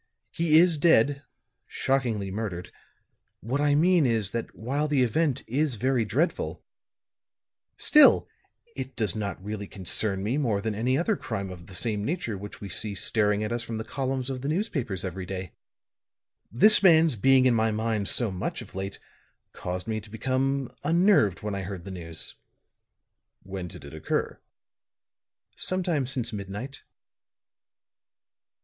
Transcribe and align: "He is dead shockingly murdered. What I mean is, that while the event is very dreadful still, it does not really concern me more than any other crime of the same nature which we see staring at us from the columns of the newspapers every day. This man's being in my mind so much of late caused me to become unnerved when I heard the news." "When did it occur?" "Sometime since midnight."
"He 0.31 0.57
is 0.57 0.77
dead 0.77 1.21
shockingly 1.67 2.31
murdered. 2.31 2.71
What 3.39 3.61
I 3.61 3.75
mean 3.75 4.07
is, 4.07 4.31
that 4.31 4.55
while 4.57 4.87
the 4.87 5.03
event 5.03 5.43
is 5.45 5.75
very 5.75 6.05
dreadful 6.05 6.63
still, 7.77 8.27
it 8.75 8.95
does 8.95 9.15
not 9.15 9.39
really 9.45 9.67
concern 9.67 10.23
me 10.23 10.39
more 10.39 10.59
than 10.59 10.73
any 10.73 10.97
other 10.97 11.15
crime 11.15 11.51
of 11.51 11.67
the 11.67 11.75
same 11.75 12.03
nature 12.03 12.35
which 12.35 12.59
we 12.59 12.67
see 12.67 12.95
staring 12.95 13.43
at 13.43 13.51
us 13.51 13.61
from 13.61 13.77
the 13.77 13.83
columns 13.83 14.31
of 14.31 14.41
the 14.41 14.47
newspapers 14.47 15.05
every 15.05 15.27
day. 15.27 15.51
This 16.51 16.81
man's 16.81 17.15
being 17.15 17.45
in 17.45 17.53
my 17.53 17.69
mind 17.69 18.07
so 18.07 18.31
much 18.31 18.63
of 18.63 18.73
late 18.73 18.97
caused 19.53 19.87
me 19.87 20.01
to 20.01 20.09
become 20.09 20.71
unnerved 20.83 21.43
when 21.43 21.53
I 21.53 21.61
heard 21.61 21.85
the 21.85 21.91
news." 21.91 22.33
"When 23.43 23.67
did 23.67 23.85
it 23.85 23.93
occur?" 23.93 24.39
"Sometime 25.55 26.07
since 26.07 26.33
midnight." 26.33 26.81